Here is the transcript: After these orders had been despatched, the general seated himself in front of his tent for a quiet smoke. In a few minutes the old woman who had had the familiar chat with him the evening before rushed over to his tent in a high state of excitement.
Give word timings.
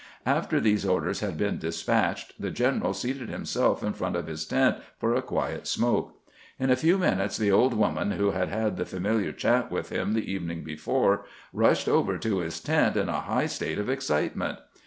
After 0.25 0.59
these 0.59 0.83
orders 0.83 1.19
had 1.19 1.37
been 1.37 1.59
despatched, 1.59 2.33
the 2.41 2.49
general 2.49 2.91
seated 2.95 3.29
himself 3.29 3.83
in 3.83 3.93
front 3.93 4.15
of 4.15 4.25
his 4.25 4.45
tent 4.45 4.77
for 4.97 5.13
a 5.13 5.21
quiet 5.21 5.67
smoke. 5.67 6.19
In 6.57 6.71
a 6.71 6.75
few 6.75 6.97
minutes 6.97 7.37
the 7.37 7.51
old 7.51 7.75
woman 7.75 8.09
who 8.13 8.31
had 8.31 8.47
had 8.49 8.77
the 8.77 8.85
familiar 8.85 9.31
chat 9.31 9.69
with 9.71 9.89
him 9.89 10.13
the 10.15 10.31
evening 10.33 10.63
before 10.63 11.25
rushed 11.53 11.87
over 11.87 12.17
to 12.17 12.39
his 12.39 12.59
tent 12.59 12.97
in 12.97 13.09
a 13.09 13.19
high 13.21 13.45
state 13.45 13.77
of 13.77 13.91
excitement. 13.91 14.57